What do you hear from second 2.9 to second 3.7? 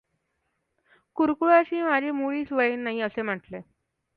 असे म्हटले.